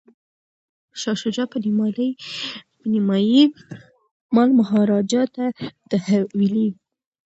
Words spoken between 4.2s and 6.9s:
مال مهاراجا ته تحویلوي.